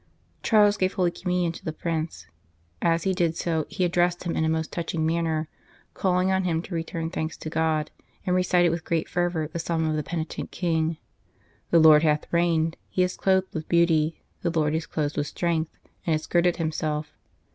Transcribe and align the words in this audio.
Charles 0.41 0.77
gave 0.77 0.93
Holy 0.93 1.11
Communion 1.11 1.51
to 1.51 1.63
the 1.63 1.71
Prince. 1.71 2.25
As 2.81 3.03
he 3.03 3.13
did 3.13 3.37
so, 3.37 3.67
he 3.69 3.83
addressed 3.85 4.23
him 4.23 4.35
in 4.35 4.43
a 4.43 4.49
most 4.49 4.71
touch 4.71 4.95
ing 4.95 5.05
manner, 5.05 5.47
calling 5.93 6.31
on 6.31 6.43
him 6.43 6.63
to 6.63 6.73
return 6.73 7.11
thanks 7.11 7.37
to 7.37 7.51
God, 7.51 7.91
and 8.25 8.35
recited 8.35 8.71
with 8.71 8.83
great 8.83 9.07
fervour 9.07 9.47
the 9.47 9.59
psalm 9.59 9.87
of 9.87 9.95
the 9.95 10.01
penitent 10.01 10.49
King:" 10.49 10.97
The 11.69 11.77
Lord 11.77 12.01
hath 12.01 12.25
reigned: 12.33 12.77
He 12.89 13.03
is 13.03 13.15
clothed 13.15 13.53
with 13.53 13.69
beauty: 13.69 14.19
the 14.41 14.49
Lord 14.49 14.73
is 14.73 14.87
clothed 14.87 15.17
with 15.17 15.27
strength, 15.27 15.77
and 16.07 16.13
hath 16.15 16.31
girded 16.31 16.57
Himself. 16.57 17.13